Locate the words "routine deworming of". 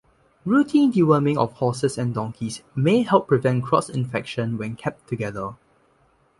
0.45-1.53